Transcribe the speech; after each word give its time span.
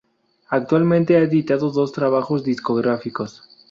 Actualmente 0.49 1.15
han 1.15 1.25
editado 1.25 1.69
dos 1.69 1.91
trabajos 1.91 2.43
discográficos. 2.43 3.43